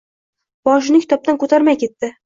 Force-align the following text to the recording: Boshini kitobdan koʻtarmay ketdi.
Boshini 0.69 1.03
kitobdan 1.05 1.41
koʻtarmay 1.45 1.83
ketdi. 1.87 2.15